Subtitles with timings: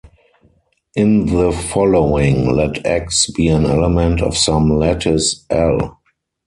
[0.95, 5.99] In the following, let "x" be an element of some lattice "L".